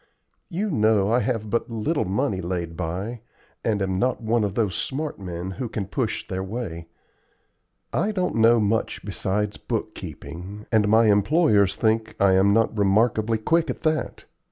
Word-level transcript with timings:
You 0.49 0.71
know 0.71 1.13
I 1.13 1.19
have 1.19 1.47
but 1.51 1.69
little 1.69 2.05
money 2.05 2.41
laid 2.41 2.75
by, 2.75 3.21
and 3.63 3.83
am 3.83 3.99
not 3.99 4.19
one 4.19 4.43
of 4.43 4.55
those 4.55 4.73
smart 4.73 5.19
men 5.19 5.51
who 5.51 5.69
can 5.69 5.85
push 5.85 6.27
their 6.27 6.41
way. 6.41 6.87
I 7.93 8.11
don't 8.11 8.33
know 8.33 8.59
much 8.59 9.05
besides 9.05 9.57
bookkeeping, 9.57 10.65
and 10.71 10.87
my 10.87 11.05
employers 11.11 11.75
think 11.75 12.15
I 12.19 12.31
am 12.31 12.51
not 12.51 12.75
remarkably 12.75 13.37
quick 13.37 13.69
at 13.69 13.81
that. 13.81 14.25